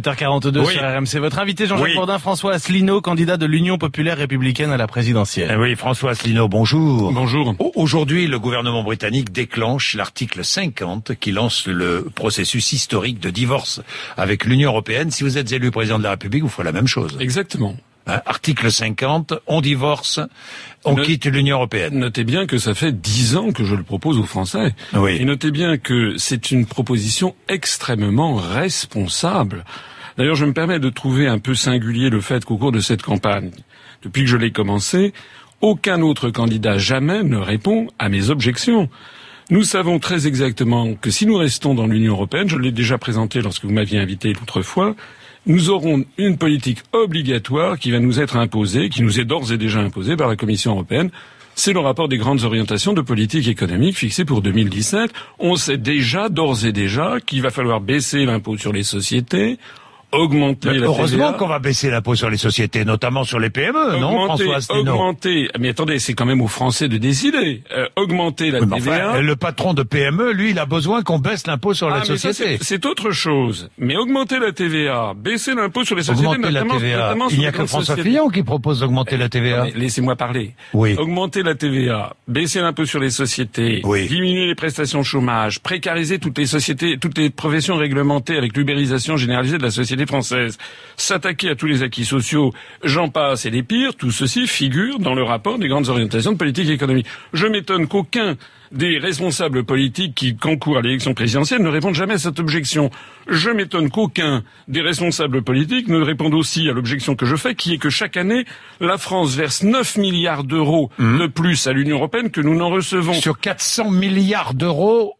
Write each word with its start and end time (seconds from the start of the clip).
7h42 0.00 0.58
Oui. 0.66 0.72
sur 0.74 0.82
RMC. 0.82 1.18
Votre 1.20 1.38
invité 1.38 1.66
Jean-Jacques 1.66 1.86
Oui. 1.86 1.94
Bourdin, 1.94 2.18
François 2.18 2.52
Asselineau, 2.52 3.00
candidat 3.00 3.36
de 3.36 3.46
l'Union 3.46 3.78
populaire 3.78 4.18
républicaine 4.18 4.70
à 4.70 4.76
la 4.76 4.86
présidentielle. 4.86 5.50
Eh 5.52 5.56
oui, 5.56 5.74
François 5.74 6.10
Asselineau, 6.10 6.48
bonjour. 6.48 7.12
Bonjour. 7.12 7.54
Au- 7.58 7.72
Aujourd'hui, 7.76 8.26
le 8.26 8.38
gouvernement 8.38 8.82
britannique 8.82 9.32
déclenche 9.32 9.94
l'article 9.94 10.44
50 10.44 11.12
qui 11.18 11.32
lance 11.32 11.66
le 11.66 12.06
processus 12.14 12.72
historique 12.72 13.20
de 13.20 13.30
divorce 13.30 13.80
avec 14.16 14.44
l'Union 14.44 14.70
européenne. 14.70 15.10
Si 15.10 15.22
vous 15.24 15.38
êtes 15.38 15.50
élu 15.52 15.70
président 15.70 15.98
de 15.98 16.04
la 16.04 16.10
République, 16.10 16.42
vous 16.42 16.48
ferez 16.48 16.64
la 16.64 16.72
même 16.72 16.86
chose. 16.86 17.16
Exactement. 17.20 17.74
Hein, 18.08 18.20
article 18.24 18.70
50, 18.70 19.34
on 19.48 19.60
divorce, 19.60 20.20
on 20.84 20.94
quitte 20.94 21.26
l'Union 21.26 21.56
européenne. 21.56 21.98
Notez 21.98 22.22
bien 22.22 22.46
que 22.46 22.56
ça 22.56 22.72
fait 22.72 22.92
dix 22.92 23.36
ans 23.36 23.50
que 23.50 23.64
je 23.64 23.74
le 23.74 23.82
propose 23.82 24.18
aux 24.18 24.24
Français. 24.24 24.74
Oui. 24.92 25.16
Et 25.18 25.24
notez 25.24 25.50
bien 25.50 25.76
que 25.76 26.16
c'est 26.16 26.52
une 26.52 26.66
proposition 26.66 27.34
extrêmement 27.48 28.36
responsable. 28.36 29.64
D'ailleurs, 30.16 30.36
je 30.36 30.44
me 30.44 30.52
permets 30.52 30.78
de 30.78 30.88
trouver 30.88 31.26
un 31.26 31.40
peu 31.40 31.56
singulier 31.56 32.08
le 32.08 32.20
fait 32.20 32.44
qu'au 32.44 32.56
cours 32.56 32.70
de 32.70 32.78
cette 32.78 33.02
campagne, 33.02 33.50
depuis 34.02 34.22
que 34.22 34.30
je 34.30 34.36
l'ai 34.36 34.52
commencé, 34.52 35.12
aucun 35.60 36.00
autre 36.00 36.30
candidat 36.30 36.78
jamais 36.78 37.24
ne 37.24 37.38
répond 37.38 37.88
à 37.98 38.08
mes 38.08 38.30
objections. 38.30 38.88
Nous 39.50 39.64
savons 39.64 39.98
très 39.98 40.28
exactement 40.28 40.94
que 40.94 41.10
si 41.10 41.26
nous 41.26 41.36
restons 41.36 41.74
dans 41.74 41.86
l'Union 41.88 42.12
européenne, 42.12 42.48
je 42.48 42.56
l'ai 42.56 42.72
déjà 42.72 42.98
présenté 42.98 43.40
lorsque 43.40 43.64
vous 43.64 43.72
m'aviez 43.72 43.98
invité 43.98 44.32
l'autre 44.32 44.62
fois, 44.62 44.94
nous 45.46 45.70
aurons 45.70 46.04
une 46.18 46.36
politique 46.36 46.82
obligatoire 46.92 47.78
qui 47.78 47.92
va 47.92 48.00
nous 48.00 48.20
être 48.20 48.36
imposée, 48.36 48.88
qui 48.88 49.02
nous 49.02 49.20
est 49.20 49.24
d'ores 49.24 49.52
et 49.52 49.58
déjà 49.58 49.78
imposée 49.80 50.16
par 50.16 50.28
la 50.28 50.36
Commission 50.36 50.72
européenne. 50.72 51.10
C'est 51.54 51.72
le 51.72 51.80
rapport 51.80 52.08
des 52.08 52.18
grandes 52.18 52.44
orientations 52.44 52.92
de 52.92 53.00
politique 53.00 53.48
économique 53.48 53.96
fixé 53.96 54.24
pour 54.24 54.42
2017. 54.42 55.10
On 55.38 55.56
sait 55.56 55.78
déjà, 55.78 56.28
d'ores 56.28 56.66
et 56.66 56.72
déjà, 56.72 57.18
qu'il 57.24 57.42
va 57.42 57.50
falloir 57.50 57.80
baisser 57.80 58.26
l'impôt 58.26 58.58
sur 58.58 58.72
les 58.72 58.82
sociétés, 58.82 59.58
augmenter 60.12 60.72
la 60.74 60.86
Heureusement 60.86 61.32
qu'on 61.34 61.46
va 61.48 61.58
baisser 61.58 61.90
l'impôt 61.90 62.14
sur 62.14 62.30
les 62.30 62.36
sociétés, 62.36 62.84
notamment 62.84 63.24
sur 63.24 63.38
les 63.38 63.50
PME, 63.50 63.98
non, 63.98 64.24
François 64.26 64.56
Asselineau 64.56 64.92
augmenter, 64.92 65.48
mais 65.58 65.70
attendez, 65.70 65.98
c'est 65.98 66.14
quand 66.14 66.26
même 66.26 66.40
aux 66.40 66.46
Français 66.48 66.88
de 66.88 66.96
décider. 66.96 67.62
Euh, 67.76 67.86
augmenter 67.96 68.50
la 68.50 68.60
mais 68.60 68.76
TVA. 68.78 69.10
enfin, 69.10 69.20
le 69.20 69.36
patron 69.36 69.74
de 69.74 69.82
PME, 69.82 70.32
lui, 70.32 70.50
il 70.50 70.58
a 70.58 70.66
besoin 70.66 71.02
qu'on 71.02 71.18
baisse 71.18 71.46
l'impôt 71.46 71.74
sur 71.74 71.88
Ah, 71.88 71.94
la 71.94 71.98
mais 72.00 72.04
société. 72.16 72.58
c'est- 72.60 72.86
autre 72.86 73.10
chose. 73.10 73.68
Mais 73.78 73.96
augmenter 73.96 74.38
la 74.38 74.52
TVA, 74.52 75.12
baisser 75.16 75.54
l'impôt 75.54 75.84
sur 75.84 75.96
les 75.96 76.02
sociétés, 76.02 76.28
Augmenter 76.28 76.52
la 76.52 76.62
TVA. 76.62 76.96
notamment 76.98 77.28
Il 77.30 77.38
n'y 77.38 77.46
a 77.46 77.52
que 77.52 77.66
François 77.66 77.82
sociétés. 77.96 78.10
Fillon 78.10 78.28
qui 78.28 78.42
propose 78.42 78.80
d'augmenter 78.80 79.16
la 79.16 79.28
TVA. 79.28 79.64
Mais 79.64 79.72
Laissez-moi 79.74 80.14
parler. 80.16 80.54
Oui. 80.72 80.94
Augmenter 80.96 81.42
la 81.42 81.54
TVA, 81.54 82.14
baisser 82.28 82.60
l'impôt 82.60 82.84
sur 82.84 83.00
les 83.00 83.10
sociétés, 83.10 83.80
Oui. 83.84 84.06
diminuer 84.08 84.46
les 84.46 84.54
prestations 84.54 85.02
chômage, 85.02 85.60
précariser 85.60 86.18
toutes 86.18 86.38
les 86.38 86.46
sociétés, 86.46 86.98
toutes 87.00 87.18
les 87.18 87.30
professions 87.30 87.76
réglementées 87.76 88.36
avec 88.36 88.56
l'ubérisation 88.56 89.16
généralisée 89.16 89.58
de 89.58 89.62
la 89.62 89.70
société 89.70 89.95
française, 90.04 90.58
s'attaquer 90.98 91.48
à 91.48 91.54
tous 91.54 91.66
les 91.66 91.82
acquis 91.82 92.04
sociaux, 92.04 92.52
j'en 92.84 93.08
passe 93.08 93.46
et 93.46 93.50
les 93.50 93.62
pires, 93.62 93.94
tout 93.94 94.10
ceci 94.10 94.46
figure 94.46 94.98
dans 94.98 95.14
le 95.14 95.22
rapport 95.22 95.58
des 95.58 95.68
grandes 95.68 95.88
orientations 95.88 96.32
de 96.32 96.36
politique 96.36 96.68
économique. 96.68 97.06
Je 97.32 97.46
m'étonne 97.46 97.86
qu'aucun 97.86 98.36
des 98.72 98.98
responsables 98.98 99.64
politiques 99.64 100.14
qui 100.14 100.36
concourent 100.36 100.78
à 100.78 100.82
l'élection 100.82 101.14
présidentielle 101.14 101.62
ne 101.62 101.68
répondent 101.68 101.94
jamais 101.94 102.14
à 102.14 102.18
cette 102.18 102.40
objection. 102.40 102.90
Je 103.28 103.50
m'étonne 103.50 103.90
qu'aucun 103.90 104.42
des 104.68 104.80
responsables 104.80 105.42
politiques 105.42 105.88
ne 105.88 106.00
réponde 106.00 106.34
aussi 106.34 106.68
à 106.68 106.72
l'objection 106.72 107.14
que 107.14 107.26
je 107.26 107.36
fais, 107.36 107.54
qui 107.54 107.74
est 107.74 107.78
que 107.78 107.90
chaque 107.90 108.16
année, 108.16 108.44
la 108.80 108.98
France 108.98 109.34
verse 109.34 109.62
9 109.62 109.98
milliards 109.98 110.44
d'euros 110.44 110.90
de 110.98 111.26
plus 111.26 111.66
à 111.66 111.72
l'Union 111.72 111.96
européenne 111.96 112.30
que 112.30 112.40
nous 112.40 112.56
n'en 112.56 112.70
recevons. 112.70 113.14
Sur 113.14 113.38
400 113.38 113.90
milliards 113.90 114.54
d'euros 114.54 115.15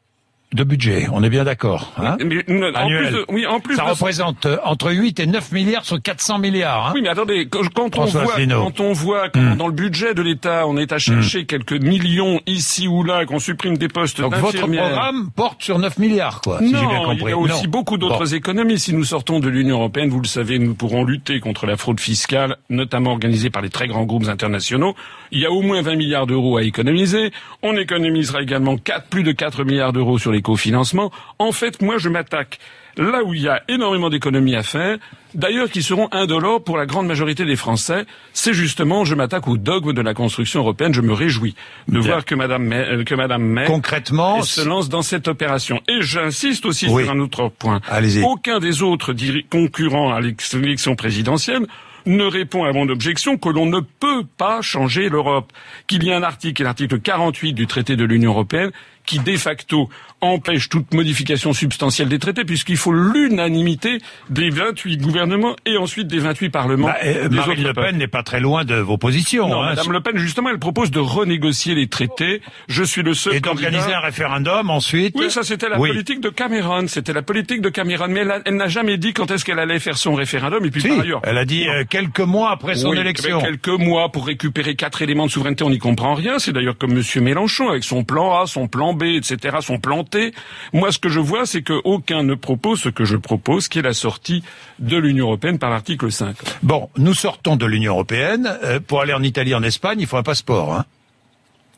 de 0.52 0.64
budget, 0.64 1.08
on 1.12 1.22
est 1.24 1.28
bien 1.28 1.44
d'accord. 1.44 1.92
Hein 1.98 2.16
Mais, 2.24 2.44
euh, 2.48 2.72
en 2.74 2.86
plus 2.88 3.10
de- 3.10 3.24
oui, 3.28 3.46
en 3.46 3.58
plus 3.60 3.74
Ça 3.76 3.84
de- 3.84 3.90
représente 3.90 4.46
euh, 4.46 4.56
entre 4.64 4.92
8 4.92 5.18
et 5.20 5.26
9 5.26 5.50
milliards 5.52 5.84
sur 5.84 6.00
400 6.00 6.38
milliards. 6.38 6.86
Hein 6.88 6.92
Oui, 6.94 7.00
mais 7.02 7.08
attendez, 7.08 7.46
quand, 7.48 7.68
quand 7.74 7.98
on 7.98 8.04
voit, 8.04 8.34
quand 8.48 8.80
on 8.80 8.92
voit 8.92 9.28
que 9.28 9.56
dans 9.56 9.66
le 9.66 9.72
budget 9.72 10.14
de 10.14 10.22
l'État, 10.22 10.66
on 10.66 10.76
est 10.76 10.92
à 10.92 10.98
chercher 10.98 11.46
quelques 11.46 11.72
millions 11.72 12.40
ici 12.46 12.86
ou 12.88 13.02
là, 13.02 13.26
qu'on 13.26 13.38
supprime 13.40 13.76
des 13.76 13.88
postes 13.88 14.20
Donc 14.20 14.34
votre 14.36 14.58
programme 14.66 15.30
porte 15.34 15.62
sur 15.62 15.78
9 15.78 15.98
milliards, 15.98 16.40
quoi, 16.40 16.58
si 16.60 16.66
j'ai 16.66 16.72
bien 16.72 16.82
Non, 16.82 17.02
compris. 17.04 17.24
il 17.24 17.28
y 17.30 17.32
a 17.32 17.38
aussi 17.38 17.64
Non. 17.64 17.70
beaucoup 17.70 17.98
d'autres 17.98 18.24
Bon. 18.26 18.34
économies. 18.34 18.78
Si 18.78 18.94
nous 18.94 19.04
sortons 19.04 19.40
de 19.40 19.48
l'Union 19.48 19.76
européenne, 19.78 20.10
vous 20.10 20.20
le 20.20 20.28
savez, 20.28 20.58
nous 20.58 20.74
pourrons 20.74 21.04
lutter 21.04 21.40
contre 21.40 21.66
la 21.66 21.76
fraude 21.76 21.98
fiscale, 22.00 22.56
notamment 22.70 23.10
organisée 23.10 23.50
par 23.50 23.62
les 23.62 23.70
très 23.70 23.88
grands 23.88 24.04
groupes 24.04 24.28
internationaux. 24.28 24.94
Il 25.32 25.40
y 25.40 25.46
a 25.46 25.50
au 25.50 25.60
moins 25.62 25.82
20 25.82 25.96
milliards 25.96 26.26
d'euros 26.26 26.56
à 26.56 26.62
économiser. 26.62 27.32
On 27.62 27.76
économisera 27.76 28.42
également 28.42 28.76
4, 28.76 29.08
plus 29.08 29.22
de 29.24 29.32
4 29.32 29.64
milliards 29.64 29.92
d'euros 29.92 30.18
sur 30.18 30.30
les 30.32 30.35
cofinancements. 30.42 31.10
En 31.38 31.52
fait, 31.52 31.82
moi, 31.82 31.98
je 31.98 32.08
m'attaque 32.08 32.58
là 32.98 33.22
où 33.24 33.34
il 33.34 33.42
y 33.42 33.48
a 33.48 33.62
énormément 33.68 34.08
d'économies 34.08 34.56
à 34.56 34.62
faire, 34.62 34.96
d'ailleurs 35.34 35.68
qui 35.68 35.82
seront 35.82 36.08
indolores 36.12 36.64
pour 36.64 36.78
la 36.78 36.86
grande 36.86 37.06
majorité 37.06 37.44
des 37.44 37.56
Français. 37.56 38.06
C'est 38.32 38.54
justement, 38.54 39.04
je 39.04 39.14
m'attaque 39.14 39.48
au 39.48 39.58
dogme 39.58 39.92
de 39.92 40.00
la 40.00 40.14
construction 40.14 40.60
européenne. 40.60 40.94
Je 40.94 41.02
me 41.02 41.12
réjouis 41.12 41.54
de 41.88 41.98
Bien. 42.00 42.08
voir 42.08 42.24
que 42.24 42.34
Madame 42.34 42.64
May, 42.64 42.78
euh, 42.88 43.04
que 43.04 43.14
Madame 43.14 43.42
May 43.42 43.66
Concrètement, 43.66 44.40
se 44.42 44.66
lance 44.66 44.88
dans 44.88 45.02
cette 45.02 45.28
opération. 45.28 45.82
Et 45.88 46.00
j'insiste 46.00 46.64
aussi 46.64 46.86
Oui. 46.88 47.02
sur 47.04 47.12
un 47.12 47.18
autre 47.20 47.50
point. 47.50 47.82
Allez-y. 47.88 48.22
Aucun 48.22 48.60
des 48.60 48.82
autres 48.82 49.14
concurrents 49.50 50.14
à 50.14 50.20
l'élection 50.20 50.96
présidentielle 50.96 51.66
ne 52.06 52.24
répond 52.24 52.64
à 52.64 52.72
mon 52.72 52.88
objection 52.88 53.36
que 53.36 53.48
l'on 53.48 53.66
ne 53.66 53.80
peut 53.80 54.22
pas 54.38 54.62
changer 54.62 55.08
l'Europe. 55.08 55.52
Qu'il 55.88 56.04
y 56.04 56.12
a 56.12 56.16
un 56.16 56.22
article, 56.22 56.62
l'article 56.62 57.00
48 57.00 57.52
du 57.52 57.66
traité 57.66 57.96
de 57.96 58.04
l'Union 58.04 58.30
européenne, 58.30 58.70
qui 59.06 59.18
de 59.20 59.36
facto 59.36 59.88
empêche 60.20 60.68
toute 60.68 60.92
modification 60.94 61.52
substantielle 61.52 62.08
des 62.08 62.18
traités, 62.18 62.44
puisqu'il 62.44 62.76
faut 62.76 62.92
l'unanimité 62.92 63.98
des 64.30 64.50
28 64.50 64.96
gouvernements 64.98 65.56
et 65.66 65.76
ensuite 65.76 66.06
des 66.08 66.18
28 66.18 66.50
parlements 66.50 66.86
bah, 66.88 66.96
euh, 67.04 67.28
des 67.28 67.36
Marine 67.36 67.62
Le. 67.64 67.72
Pen 67.72 67.96
n'est 67.96 68.08
pas 68.08 68.22
très 68.22 68.40
loin 68.40 68.64
de 68.64 68.74
vos 68.76 68.96
positions. 68.96 69.48
Non, 69.48 69.62
hein. 69.62 69.70
Madame 69.70 69.92
Le 69.92 70.00
Pen, 70.00 70.16
justement, 70.18 70.50
elle 70.50 70.58
propose 70.58 70.90
de 70.90 70.98
renégocier 71.00 71.74
les 71.74 71.86
traités. 71.88 72.40
Je 72.68 72.82
suis 72.82 73.02
le 73.02 73.14
seul 73.14 73.34
Et 73.36 73.40
d'organiser 73.40 73.92
un 73.92 74.00
référendum 74.00 74.70
ensuite. 74.70 75.14
oui, 75.18 75.30
ça 75.30 75.42
c'était 75.42 75.68
la 75.68 75.78
Oui. 75.78 75.90
politique 75.90 76.20
de 76.20 76.30
Cameron. 76.30 76.86
C'était 76.88 77.12
la 77.12 77.22
politique 77.22 77.60
de 77.60 77.68
Cameron. 77.68 78.08
Mais 78.08 78.24
elle, 78.44 78.54
n'a 78.56 78.68
jamais 78.68 78.96
dit 78.96 79.12
quand 79.12 79.30
est-ce 79.30 79.44
qu'elle 79.44 79.58
allait 79.58 79.78
faire 79.78 79.98
son 79.98 80.14
référendum. 80.14 80.64
Et 80.64 80.70
puis 80.70 80.80
Si, 80.80 80.88
par 80.88 81.00
ailleurs, 81.00 81.20
elle 81.24 81.38
a 81.38 81.44
dit 81.44 81.68
euh, 81.68 81.84
quelques 81.88 82.20
mois 82.20 82.50
après 82.50 82.74
son 82.74 82.90
oui, 82.90 82.98
élection. 82.98 83.38
avec 83.40 83.60
quelques 83.62 83.80
mois 83.80 84.10
pour 84.10 84.26
récupérer 84.26 84.74
quatre 84.76 85.02
éléments 85.02 85.26
de 85.26 85.30
souveraineté, 85.30 85.62
on 85.62 85.70
n'y 85.70 85.78
comprend 85.78 86.14
rien. 86.14 86.38
C'est 86.38 86.52
d'ailleurs 86.52 86.78
comme 86.78 86.94
Monsieur 86.94 87.20
Mélenchon 87.20 87.68
avec 87.68 87.84
son 87.84 88.02
plan 88.02 88.40
A, 88.40 88.46
son 88.46 88.66
plan 88.66 88.94
B, 88.96 89.04
etc., 89.04 89.58
son 89.60 89.78
plan 89.78 90.02
T. 90.04 90.32
Moi, 90.72 90.90
ce 90.90 90.98
que 90.98 91.08
je 91.08 91.20
vois, 91.20 91.46
c'est 91.46 91.62
qu'aucun 91.62 92.22
ne 92.22 92.34
propose 92.34 92.80
ce 92.80 92.88
que 92.88 93.04
je 93.04 93.16
propose, 93.16 93.68
qui 93.68 93.78
est 93.78 93.82
la 93.82 93.94
sortie 93.94 94.42
de 94.78 94.96
l'Union 94.96 95.26
européenne 95.26 95.58
par 95.58 95.70
l'article 95.70 96.10
5. 96.10 96.36
Bon, 96.62 96.90
nous 96.96 97.14
sortons 97.14 97.56
de 97.56 97.66
l'Union 97.66 97.92
européenne. 97.92 98.58
Euh, 98.64 98.80
pour 98.80 99.00
aller 99.00 99.12
en 99.12 99.22
Italie, 99.22 99.54
en 99.54 99.62
Espagne, 99.62 100.00
il 100.00 100.06
faut 100.06 100.16
un 100.16 100.22
passeport. 100.22 100.74
Hein. 100.74 100.84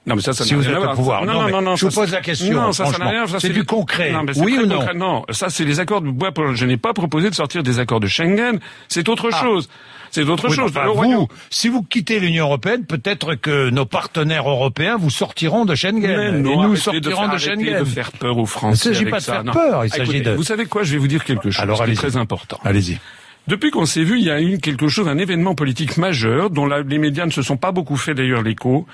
Non, 0.08 0.16
mais 0.16 0.22
ça, 0.22 0.32
ça 0.32 0.44
Si 0.44 0.54
vous 0.54 0.60
rien 0.62 0.70
êtes 0.70 0.76
à 0.76 0.78
au 0.80 0.82
voir. 0.84 0.94
pouvoir. 0.96 1.24
Non, 1.26 1.32
Non, 1.34 1.38
non, 1.40 1.46
mais 1.46 1.52
non, 1.52 1.62
non, 1.62 1.76
je 1.76 1.86
vous 1.86 1.92
pose 1.92 2.10
la 2.12 2.20
question, 2.20 2.54
Non, 2.60 2.72
ça, 2.72 2.86
ça 2.86 2.98
n'a 2.98 3.08
rien. 3.08 3.24
C'est 3.38 3.50
du 3.50 3.64
concret. 3.64 4.10
Non, 4.12 4.22
mais 4.24 4.34
c'est 4.34 4.40
Oui 4.40 4.58
ou 4.62 4.66
non 4.66 4.78
concret. 4.78 4.94
Non, 4.94 5.24
ça, 5.30 5.50
c'est 5.50 5.64
les 5.64 5.80
accords 5.80 6.00
de 6.00 6.10
bois. 6.10 6.30
Je 6.54 6.64
n'ai 6.64 6.76
pas 6.76 6.92
proposé 6.94 7.30
de 7.30 7.34
sortir 7.34 7.62
des 7.62 7.78
accords 7.78 8.00
de 8.00 8.06
Schengen. 8.06 8.58
C'est 8.88 9.08
autre 9.08 9.30
Ah. 9.32 9.40
chose. 9.42 9.68
C'est 10.10 10.22
autre 10.22 10.48
Oui, 10.48 10.54
chose. 10.56 10.72
vous, 10.94 11.28
si 11.50 11.68
vous 11.68 11.82
quittez 11.82 12.18
l'Union 12.18 12.46
européenne, 12.46 12.86
peut-être 12.86 13.34
que 13.34 13.68
nos 13.68 13.84
partenaires 13.84 14.48
européens 14.48 14.96
vous 14.98 15.10
sortiront 15.10 15.66
de 15.66 15.74
Schengen. 15.74 16.00
Mais 16.00 16.28
et 16.28 16.32
nous 16.56 16.76
sortirons 16.76 17.26
de, 17.28 17.32
de, 17.34 17.38
Schengen. 17.38 17.78
de 17.80 17.84
faire 17.84 18.12
peur 18.12 18.38
aux 18.38 18.46
Français. 18.46 18.86
Il 18.86 18.88
ne 18.92 18.94
s'agit 18.94 19.10
pas 19.10 19.18
de 19.18 19.22
ça. 19.22 19.32
faire 19.34 19.44
Non. 19.44 19.52
peur, 19.52 19.84
il 19.84 19.90
s'agit 19.90 20.22
de- 20.22 20.30
Vous 20.32 20.44
savez 20.44 20.64
quoi? 20.64 20.82
Je 20.82 20.92
vais 20.92 20.98
vous 20.98 21.08
dire 21.08 21.24
quelque 21.24 21.50
chose 21.50 21.60
Alors, 21.62 21.84
qui 21.84 21.90
est 21.90 21.94
très 21.94 22.16
important. 22.16 22.58
Allez-y. 22.64 22.98
Depuis 23.48 23.70
qu'on 23.70 23.86
s'est 23.86 24.04
vu, 24.04 24.18
il 24.18 24.26
y 24.26 24.30
a 24.30 24.42
eu 24.42 24.58
quelque 24.58 24.88
chose, 24.88 25.08
un 25.08 25.16
événement 25.16 25.54
politique 25.54 25.96
majeur 25.96 26.50
dont 26.50 26.66
les 26.66 26.98
médias 26.98 27.24
ne 27.24 27.30
se 27.30 27.40
sont 27.40 27.56
pas 27.56 27.72
beaucoup 27.72 27.96
fait 27.96 28.12
d'ailleurs 28.12 28.42
l'écho. 28.42 28.86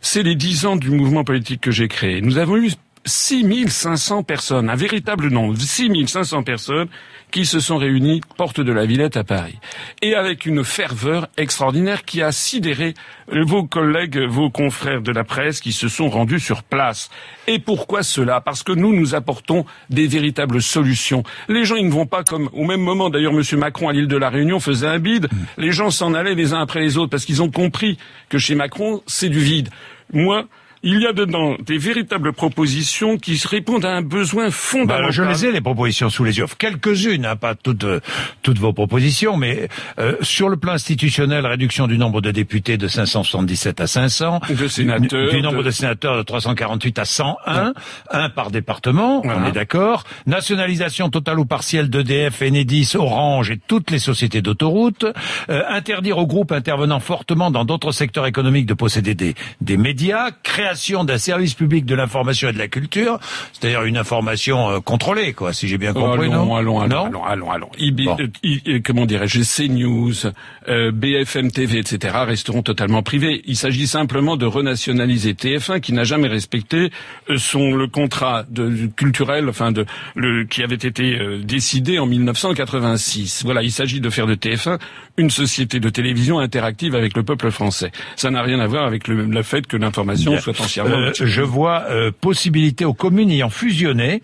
C'est 0.00 0.24
les 0.24 0.34
dix 0.34 0.66
ans 0.66 0.74
du 0.74 0.90
mouvement 0.90 1.22
politique 1.22 1.60
que 1.60 1.70
j'ai 1.70 1.86
créé. 1.86 2.20
Nous 2.20 2.36
avons 2.36 2.56
eu 2.56 2.72
6500 3.04 4.22
personnes, 4.24 4.68
un 4.68 4.76
véritable 4.76 5.28
nombre, 5.28 5.56
6500 5.58 6.42
personnes 6.42 6.88
qui 7.30 7.46
se 7.46 7.60
sont 7.60 7.76
réunies 7.76 8.20
porte 8.36 8.60
de 8.60 8.72
la 8.72 8.84
Villette 8.84 9.16
à 9.16 9.24
Paris. 9.24 9.58
Et 10.02 10.14
avec 10.14 10.46
une 10.46 10.64
ferveur 10.64 11.28
extraordinaire 11.36 12.04
qui 12.04 12.22
a 12.22 12.32
sidéré 12.32 12.94
vos 13.28 13.64
collègues, 13.64 14.18
vos 14.28 14.50
confrères 14.50 15.00
de 15.00 15.12
la 15.12 15.24
presse 15.24 15.60
qui 15.60 15.72
se 15.72 15.88
sont 15.88 16.08
rendus 16.08 16.40
sur 16.40 16.62
place. 16.62 17.10
Et 17.46 17.58
pourquoi 17.58 18.02
cela? 18.02 18.40
Parce 18.40 18.62
que 18.62 18.72
nous, 18.72 18.92
nous 18.94 19.14
apportons 19.14 19.64
des 19.88 20.06
véritables 20.06 20.60
solutions. 20.60 21.22
Les 21.48 21.64
gens, 21.64 21.76
ils 21.76 21.86
ne 21.86 21.92
vont 21.92 22.06
pas 22.06 22.24
comme, 22.24 22.50
au 22.52 22.64
même 22.64 22.82
moment, 22.82 23.10
d'ailleurs, 23.10 23.32
Monsieur 23.32 23.56
Macron 23.56 23.88
à 23.88 23.92
l'île 23.92 24.08
de 24.08 24.16
la 24.16 24.28
Réunion 24.28 24.60
faisait 24.60 24.88
un 24.88 24.98
bide. 24.98 25.28
Les 25.56 25.72
gens 25.72 25.90
s'en 25.90 26.14
allaient 26.14 26.34
les 26.34 26.52
uns 26.52 26.60
après 26.60 26.80
les 26.80 26.98
autres 26.98 27.10
parce 27.10 27.24
qu'ils 27.24 27.42
ont 27.42 27.50
compris 27.50 27.96
que 28.28 28.38
chez 28.38 28.54
Macron, 28.54 29.02
c'est 29.06 29.28
du 29.28 29.40
vide. 29.40 29.70
Moi, 30.12 30.46
il 30.82 31.00
y 31.02 31.06
a 31.06 31.12
dedans 31.12 31.56
des 31.60 31.76
véritables 31.76 32.32
propositions 32.32 33.18
qui 33.18 33.40
répondent 33.46 33.84
à 33.84 33.94
un 33.94 34.00
besoin 34.02 34.50
fondamental. 34.50 35.04
Bah, 35.04 35.10
je 35.10 35.22
les 35.22 35.44
ai 35.44 35.52
les 35.52 35.60
propositions 35.60 36.08
sous 36.08 36.24
les 36.24 36.38
yeux, 36.38 36.46
quelques-unes, 36.58 37.26
hein, 37.26 37.36
pas 37.36 37.54
toutes 37.54 37.84
euh, 37.84 38.00
toutes 38.42 38.58
vos 38.58 38.72
propositions, 38.72 39.36
mais 39.36 39.68
euh, 39.98 40.16
sur 40.22 40.48
le 40.48 40.56
plan 40.56 40.72
institutionnel, 40.72 41.44
réduction 41.44 41.86
du 41.86 41.98
nombre 41.98 42.22
de 42.22 42.30
députés 42.30 42.78
de 42.78 42.88
577 42.88 43.80
à 43.80 43.86
500, 43.86 44.40
de 44.48 44.68
sénateurs, 44.68 45.30
du 45.30 45.42
nombre 45.42 45.58
de, 45.58 45.64
de 45.64 45.70
sénateurs 45.70 46.16
de 46.16 46.22
348 46.22 46.98
à 46.98 47.04
101, 47.04 47.74
un 48.10 48.28
par 48.30 48.50
département, 48.50 49.20
voilà. 49.22 49.40
on 49.42 49.46
est 49.46 49.52
d'accord. 49.52 50.04
Nationalisation 50.26 51.10
totale 51.10 51.38
ou 51.40 51.44
partielle 51.44 51.90
d'EDF, 51.90 52.40
Enedis, 52.40 52.92
Orange 52.94 53.50
et 53.50 53.58
toutes 53.58 53.90
les 53.90 53.98
sociétés 53.98 54.40
d'autoroutes. 54.40 55.04
Euh, 55.50 55.62
interdire 55.68 56.16
aux 56.16 56.26
groupes 56.26 56.52
intervenant 56.52 57.00
fortement 57.00 57.50
dans 57.50 57.66
d'autres 57.66 57.92
secteurs 57.92 58.26
économiques 58.26 58.66
de 58.66 58.74
posséder 58.74 59.14
des, 59.14 59.34
des 59.60 59.76
médias. 59.76 60.30
Création 60.42 60.69
d'un 61.04 61.18
service 61.18 61.54
public 61.54 61.84
de 61.84 61.94
l'information 61.94 62.48
et 62.48 62.52
de 62.52 62.58
la 62.58 62.68
culture, 62.68 63.18
c'est-à-dire 63.52 63.82
une 63.82 63.96
information 63.96 64.70
euh, 64.70 64.80
contrôlée, 64.80 65.32
quoi, 65.32 65.52
si 65.52 65.68
j'ai 65.68 65.78
bien 65.78 65.92
compris. 65.92 66.28
allons, 66.28 66.46
non 66.46 66.56
allons, 66.56 66.80
allons, 66.80 66.88
non 66.88 67.04
allons, 67.04 67.24
allons, 67.24 67.50
allons. 67.50 67.70
IB, 67.78 68.04
bon. 68.04 68.16
euh, 68.44 68.80
comment 68.84 69.06
dirais-je, 69.06 69.40
CNews, 69.40 70.30
euh, 70.68 70.92
BFM 70.92 71.50
TV, 71.50 71.78
etc. 71.78 72.14
resteront 72.26 72.62
totalement 72.62 73.02
privés. 73.02 73.42
Il 73.46 73.56
s'agit 73.56 73.86
simplement 73.86 74.36
de 74.36 74.46
renationaliser 74.46 75.32
TF1 75.32 75.80
qui 75.80 75.92
n'a 75.92 76.04
jamais 76.04 76.28
respecté 76.28 76.90
euh, 77.28 77.36
son 77.38 77.72
le 77.74 77.86
contrat 77.86 78.44
de, 78.48 78.86
culturel, 78.96 79.48
enfin 79.48 79.72
de 79.72 79.86
le 80.14 80.44
qui 80.44 80.62
avait 80.62 80.74
été 80.74 81.18
euh, 81.18 81.38
décidé 81.42 81.98
en 81.98 82.06
1986. 82.06 83.42
Voilà, 83.44 83.62
il 83.62 83.72
s'agit 83.72 84.00
de 84.00 84.10
faire 84.10 84.26
de 84.26 84.34
TF1 84.34 84.78
une 85.16 85.30
société 85.30 85.80
de 85.80 85.88
télévision 85.88 86.38
interactive 86.38 86.94
avec 86.94 87.16
le 87.16 87.22
peuple 87.22 87.50
français. 87.50 87.90
Ça 88.16 88.30
n'a 88.30 88.42
rien 88.42 88.60
à 88.60 88.66
voir 88.66 88.84
avec 88.84 89.08
le, 89.08 89.24
le 89.24 89.42
fait 89.42 89.66
que 89.66 89.76
l'information 89.76 90.38
soit 90.38 90.52
Euh, 90.78 91.12
je 91.14 91.42
vois 91.42 91.84
euh, 91.88 92.10
possibilité 92.18 92.84
aux 92.84 92.94
communes 92.94 93.30
ayant 93.30 93.50
fusionné 93.50 94.22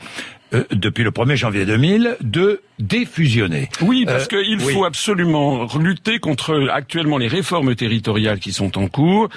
euh, 0.55 0.63
depuis 0.71 1.03
le 1.03 1.11
1er 1.11 1.35
janvier 1.35 1.67
2000 1.67 2.19
de 2.21 2.61
défusionner. 2.79 3.69
Oui, 3.83 4.05
parce 4.07 4.29
euh, 4.33 4.43
qu'il 4.43 4.63
oui. 4.63 4.75
faut 4.75 4.85
absolument 4.85 5.67
lutter 5.77 6.21
contre 6.21 6.69
actuellement 6.73 7.19
les 7.19 7.27
réformes 7.27 7.75
territoriales 7.75 8.39
qui 8.39 8.53
sont 8.53 8.79
en 8.79 8.87
cours 8.87 9.29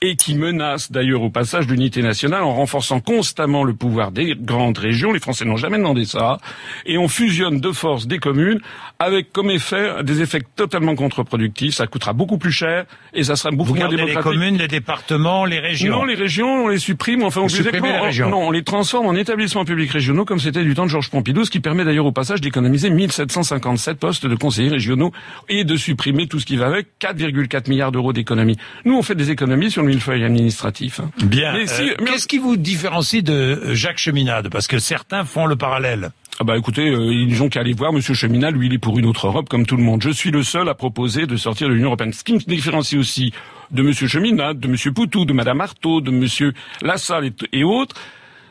et 0.00 0.16
qui 0.16 0.34
menacent 0.36 0.92
d'ailleurs 0.92 1.22
au 1.22 1.30
passage 1.30 1.66
l'unité 1.66 2.02
nationale 2.02 2.42
en 2.42 2.54
renforçant 2.54 3.00
constamment 3.00 3.64
le 3.64 3.74
pouvoir 3.74 4.12
des 4.12 4.34
grandes 4.36 4.78
régions. 4.78 5.12
Les 5.12 5.18
Français 5.18 5.44
n'ont 5.44 5.56
jamais 5.56 5.78
demandé 5.78 6.04
ça. 6.04 6.38
Et 6.86 6.98
on 6.98 7.08
fusionne 7.08 7.60
de 7.60 7.72
force 7.72 8.06
des 8.06 8.18
communes 8.18 8.60
avec 8.98 9.32
comme 9.32 9.50
effet 9.50 10.02
des 10.04 10.22
effets 10.22 10.42
totalement 10.56 10.94
contre-productifs. 10.94 11.74
Ça 11.74 11.86
coûtera 11.86 12.12
beaucoup 12.12 12.38
plus 12.38 12.52
cher 12.52 12.84
et 13.12 13.24
ça 13.24 13.36
sera 13.36 13.50
beaucoup 13.50 13.70
Vous 13.70 13.76
moins 13.76 13.88
démocratique. 13.88 14.16
les 14.16 14.22
communes, 14.22 14.56
les 14.58 14.68
départements, 14.68 15.44
les 15.44 15.58
régions 15.58 15.98
Non, 15.98 16.04
les 16.04 16.14
régions, 16.14 16.64
on 16.64 16.68
les 16.68 16.78
supprime. 16.78 17.24
Enfin, 17.24 17.40
on 17.40 17.46
les 17.46 17.98
régions. 17.98 18.30
non, 18.30 18.48
on 18.48 18.50
les 18.50 18.62
transforme 18.62 19.06
en 19.06 19.14
établissements 19.14 19.64
publics 19.64 19.90
régionaux 19.90 20.24
comme 20.24 20.38
c'était 20.38 20.62
du 20.62 20.74
temps 20.74 20.84
de 20.84 20.90
Georges 20.90 21.10
Pompidou, 21.10 21.44
ce 21.44 21.50
qui 21.50 21.60
permet 21.60 21.84
d'ailleurs 21.84 22.06
au 22.06 22.12
passage 22.12 22.40
d'économiser 22.40 22.90
1757 22.90 23.98
postes 23.98 24.26
de 24.26 24.34
conseillers 24.36 24.70
régionaux 24.70 25.12
et 25.48 25.64
de 25.64 25.76
supprimer 25.76 26.28
tout 26.28 26.38
ce 26.38 26.46
qui 26.46 26.56
va 26.56 26.66
avec 26.66 26.86
4,4 27.00 27.68
milliards 27.68 27.92
d'euros 27.92 28.12
d'économies. 28.12 28.56
Nous, 28.84 28.96
on 28.96 29.02
fait 29.02 29.14
des 29.14 29.30
économies 29.30 29.70
sur 29.70 29.87
millefeuille 29.88 30.24
administratif. 30.24 31.00
Hein. 31.00 31.10
Bien. 31.24 31.52
Mais 31.52 31.66
si, 31.66 31.90
euh, 31.90 31.94
mais... 32.00 32.10
Qu'est-ce 32.10 32.28
qui 32.28 32.38
vous 32.38 32.56
différencie 32.56 33.22
de 33.22 33.74
Jacques 33.74 33.98
Cheminade? 33.98 34.48
Parce 34.50 34.66
que 34.66 34.78
certains 34.78 35.24
font 35.24 35.46
le 35.46 35.56
parallèle. 35.56 36.10
Ah 36.40 36.44
bah 36.44 36.56
écoutez, 36.56 36.88
euh, 36.88 37.12
ils 37.12 37.42
ont 37.42 37.48
qu'à 37.48 37.60
aller 37.60 37.72
voir 37.72 37.92
Monsieur 37.92 38.14
Cheminade, 38.14 38.54
lui 38.54 38.68
il 38.68 38.72
est 38.72 38.78
pour 38.78 38.96
une 38.96 39.06
autre 39.06 39.26
Europe 39.26 39.48
comme 39.48 39.66
tout 39.66 39.76
le 39.76 39.82
monde. 39.82 40.00
Je 40.02 40.10
suis 40.10 40.30
le 40.30 40.44
seul 40.44 40.68
à 40.68 40.74
proposer 40.74 41.26
de 41.26 41.36
sortir 41.36 41.68
de 41.68 41.72
l'Union 41.72 41.88
européenne. 41.88 42.12
Ce 42.12 42.22
qui 42.22 42.32
me 42.32 42.38
différencie 42.38 42.96
aussi 42.96 43.32
de 43.72 43.82
Monsieur 43.82 44.06
Cheminade, 44.06 44.60
de 44.60 44.68
Monsieur 44.68 44.92
Poutou, 44.92 45.24
de 45.24 45.32
Madame 45.32 45.60
Artaud, 45.60 46.00
de 46.00 46.12
Monsieur 46.12 46.52
Lassalle 46.80 47.26
et, 47.26 47.32
et 47.52 47.64
autres, 47.64 47.96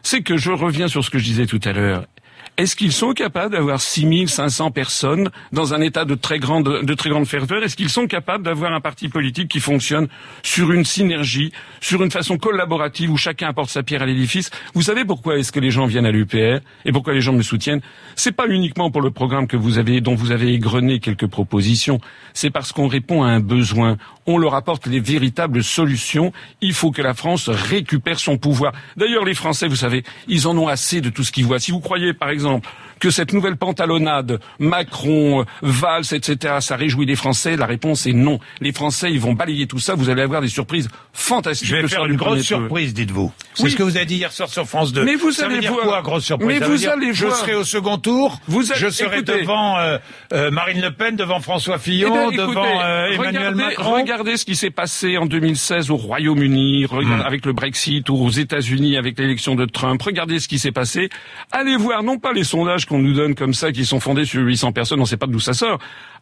c'est 0.03 0.21
que 0.21 0.35
je 0.35 0.51
reviens 0.51 0.89
sur 0.89 1.03
ce 1.03 1.09
que 1.09 1.17
je 1.17 1.23
disais 1.23 1.45
tout 1.45 1.61
à 1.63 1.71
l'heure. 1.71 2.03
Est-ce 2.57 2.75
qu'ils 2.75 2.91
sont 2.91 3.13
capables 3.13 3.51
d'avoir 3.51 3.79
6500 3.79 4.71
personnes 4.71 5.29
dans 5.51 5.75
un 5.75 5.81
état 5.81 6.05
de 6.05 6.15
très 6.15 6.39
grande, 6.39 6.83
de 6.83 6.93
très 6.95 7.11
grande 7.11 7.27
ferveur? 7.27 7.63
Est-ce 7.63 7.75
qu'ils 7.75 7.91
sont 7.91 8.07
capables 8.07 8.43
d'avoir 8.43 8.73
un 8.73 8.81
parti 8.81 9.09
politique 9.09 9.47
qui 9.47 9.59
fonctionne 9.59 10.07
sur 10.41 10.71
une 10.71 10.83
synergie, 10.83 11.51
sur 11.81 12.01
une 12.01 12.09
façon 12.09 12.39
collaborative 12.39 13.11
où 13.11 13.17
chacun 13.17 13.49
apporte 13.49 13.69
sa 13.69 13.83
pierre 13.83 14.01
à 14.01 14.07
l'édifice? 14.07 14.49
Vous 14.73 14.81
savez 14.81 15.05
pourquoi 15.05 15.37
est-ce 15.37 15.51
que 15.51 15.59
les 15.59 15.69
gens 15.69 15.85
viennent 15.85 16.07
à 16.07 16.11
l'UPR 16.11 16.61
et 16.83 16.91
pourquoi 16.91 17.13
les 17.13 17.21
gens 17.21 17.33
me 17.33 17.43
soutiennent? 17.43 17.81
C'est 18.15 18.31
pas 18.31 18.47
uniquement 18.47 18.89
pour 18.89 19.03
le 19.03 19.11
programme 19.11 19.45
que 19.45 19.55
vous 19.55 19.77
avez, 19.77 20.01
dont 20.01 20.15
vous 20.15 20.31
avez 20.31 20.51
égrené 20.51 20.99
quelques 20.99 21.27
propositions. 21.27 21.99
C'est 22.33 22.49
parce 22.49 22.71
qu'on 22.71 22.87
répond 22.87 23.21
à 23.21 23.27
un 23.27 23.39
besoin. 23.39 23.97
On 24.27 24.37
leur 24.37 24.53
apporte 24.55 24.87
les 24.87 24.99
véritables 24.99 25.63
solutions. 25.63 26.33
Il 26.61 26.73
faut 26.73 26.91
que 26.91 27.01
la 27.01 27.13
France 27.13 27.49
récupère 27.49 28.19
son 28.19 28.37
pouvoir. 28.37 28.73
D'ailleurs, 28.97 29.23
les 29.25 29.33
Français, 29.33 29.67
vous 29.67 29.75
savez, 29.77 30.03
ils 30.27 30.47
en 30.47 30.57
ont 30.57 30.67
assez 30.67 31.01
de 31.01 31.09
tout 31.09 31.23
ce 31.23 31.31
qu'ils 31.31 31.45
voient. 31.45 31.59
Si 31.59 31.71
vous 31.71 31.79
croyez, 31.79 32.13
par 32.13 32.29
exemple, 32.29 32.67
que 32.99 33.09
cette 33.09 33.31
nouvelle 33.31 33.55
pantalonnade, 33.57 34.39
Macron, 34.59 35.45
Valls, 35.61 36.13
etc., 36.13 36.55
ça 36.59 36.75
réjouit 36.75 37.05
les 37.05 37.15
Français 37.15 37.55
La 37.55 37.65
réponse 37.65 38.05
est 38.05 38.13
non. 38.13 38.39
Les 38.59 38.73
Français, 38.73 39.11
ils 39.11 39.19
vont 39.19 39.33
balayer 39.33 39.65
tout 39.67 39.79
ça. 39.79 39.95
Vous 39.95 40.09
allez 40.09 40.23
avoir 40.23 40.41
des 40.41 40.47
surprises 40.49 40.89
fantastiques. 41.13 41.67
Je 41.67 41.75
vais 41.77 41.87
faire 41.87 42.05
une 42.05 42.15
grosse 42.17 42.41
surprise, 42.41 42.93
dites-vous. 42.93 43.31
C'est 43.53 43.63
oui. 43.63 43.71
ce 43.71 43.75
que 43.77 43.83
vous 43.83 43.95
avez 43.97 44.05
dit 44.05 44.15
hier 44.17 44.31
soir 44.31 44.49
sur 44.49 44.67
France 44.67 44.91
2. 44.93 45.03
Mais 45.05 45.15
vous 45.15 45.31
ça 45.31 45.45
allez 45.45 45.55
veut 45.55 45.61
dire 45.61 45.71
voir. 45.73 45.85
quoi, 45.85 46.01
grosse 46.01 46.25
surprise 46.25 46.47
Mais 46.47 46.59
ça 46.59 46.67
vous 46.67 46.87
allez 46.87 47.13
je 47.13 47.25
voir. 47.25 47.37
serai 47.37 47.55
au 47.55 47.63
second 47.63 47.97
tour. 47.97 48.39
Vous 48.47 48.63
je 48.63 48.89
serai 48.89 49.17
écoutez. 49.19 49.41
devant 49.41 49.77
euh, 49.77 49.97
euh, 50.33 50.51
Marine 50.51 50.81
Le 50.81 50.91
Pen, 50.91 51.15
devant 51.15 51.39
François 51.39 51.77
Fillon, 51.77 52.29
eh 52.31 52.35
bien, 52.35 52.47
devant 52.47 52.63
euh, 52.65 53.07
Emmanuel 53.13 53.47
regardez, 53.47 53.63
Macron. 53.63 53.93
Regardez 53.93 54.16
ce 54.25 54.45
qui 54.45 54.55
s'est 54.55 54.71
passé 54.71 55.17
en 55.17 55.25
2016 55.25 55.91
au 55.91 55.95
Royaume-Uni, 55.95 56.85
Hmm. 56.87 57.21
avec 57.25 57.45
le 57.45 57.53
Brexit, 57.53 58.09
ou 58.09 58.15
aux 58.15 58.29
États-Unis 58.29 58.97
avec 58.97 59.17
l'élection 59.19 59.55
de 59.55 59.65
Trump. 59.65 60.01
Regardez 60.01 60.39
ce 60.39 60.47
qui 60.47 60.59
s'est 60.59 60.71
passé. 60.71 61.09
Allez 61.51 61.77
voir 61.77 62.03
non 62.03 62.17
pas 62.17 62.33
les 62.33 62.43
sondages 62.43 62.85
qu'on 62.85 62.99
nous 62.99 63.13
donne 63.13 63.35
comme 63.35 63.53
ça, 63.53 63.71
qui 63.71 63.85
sont 63.85 63.99
fondés 63.99 64.25
sur 64.25 64.41
800 64.41 64.71
personnes, 64.71 64.99
on 64.99 65.03
ne 65.03 65.07
sait 65.07 65.17
pas 65.17 65.27
d'où 65.27 65.39
ça 65.39 65.53
sort. 65.53 65.79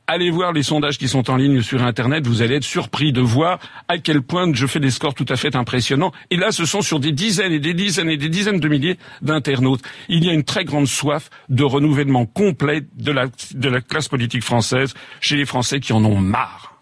Allez 0.08 0.30
voir 0.30 0.54
les 0.54 0.62
sondages 0.62 1.00
qui 1.00 1.08
sont 1.08 1.32
en 1.32 1.36
ligne 1.36 1.62
sur 1.62 1.82
Internet, 1.82 2.28
vous 2.28 2.42
allez 2.44 2.56
être 2.56 2.64
surpris 2.64 3.12
de 3.12 3.22
voir 3.22 3.60
à 3.88 3.98
quel 3.98 4.22
point 4.22 4.52
je 4.54 4.68
fais 4.68 4.80
des 4.80 4.92
scores 4.92 5.16
tout 5.16 5.26
à 5.30 5.36
fait 5.36 5.56
impressionnants. 5.56 6.12
Et 6.30 6.38
là, 6.38 6.52
ce 6.52 6.66
sont 6.66 6.82
sur 6.84 7.00
des 7.00 7.12
dizaines 7.12 7.54
et 7.54 7.60
des 7.60 7.74
dizaines 7.74 8.10
et 8.10 8.18
des 8.18 8.30
dizaines 8.30 8.60
de 8.60 8.68
milliers 8.68 8.98
d'internautes. 9.24 9.82
Il 10.10 10.24
y 10.24 10.30
a 10.30 10.34
une 10.34 10.44
très 10.44 10.64
grande 10.64 10.88
soif 10.88 11.30
de 11.50 11.64
renouvellement 11.64 12.28
complet 12.28 12.84
de 12.98 13.12
la, 13.12 13.26
de 13.56 13.70
la 13.70 13.82
classe 13.82 14.08
politique 14.08 14.44
française 14.44 14.94
chez 15.22 15.38
les 15.38 15.46
Français 15.46 15.80
qui 15.80 15.92
en 15.94 16.06
ont 16.06 16.20
marre. 16.20 16.75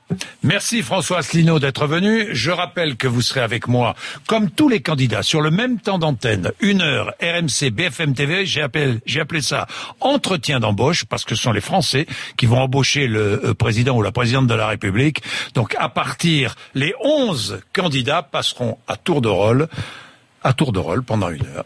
Merci 0.43 0.81
François 0.81 1.19
Asselineau 1.19 1.59
d'être 1.59 1.87
venu. 1.87 2.27
Je 2.31 2.51
rappelle 2.51 2.95
que 2.95 3.07
vous 3.07 3.21
serez 3.21 3.41
avec 3.41 3.67
moi, 3.67 3.95
comme 4.27 4.49
tous 4.49 4.69
les 4.69 4.81
candidats, 4.81 5.23
sur 5.23 5.41
le 5.41 5.51
même 5.51 5.79
temps 5.79 5.97
d'antenne, 5.97 6.51
une 6.59 6.81
heure, 6.81 7.13
RMC, 7.21 7.71
BFM 7.71 8.13
TV. 8.13 8.45
J'ai 8.45 8.61
appelé, 8.61 8.99
appelé 9.19 9.41
ça 9.41 9.67
entretien 9.99 10.59
d'embauche 10.59 11.05
parce 11.05 11.25
que 11.25 11.35
ce 11.35 11.43
sont 11.43 11.51
les 11.51 11.61
Français 11.61 12.05
qui 12.37 12.45
vont 12.45 12.59
embaucher 12.59 13.07
le 13.07 13.45
euh, 13.45 13.53
président 13.53 13.95
ou 13.95 14.01
la 14.01 14.11
présidente 14.11 14.47
de 14.47 14.53
la 14.53 14.67
République. 14.67 15.21
Donc 15.53 15.75
à 15.79 15.89
partir, 15.89 16.55
les 16.73 16.93
11 17.03 17.61
candidats 17.73 18.23
passeront 18.23 18.77
à 18.87 18.97
tour 18.97 19.21
de 19.21 19.29
rôle, 19.29 19.67
à 20.43 20.53
tour 20.53 20.71
de 20.71 20.79
rôle 20.79 21.03
pendant 21.03 21.29
une 21.29 21.45
heure. 21.45 21.61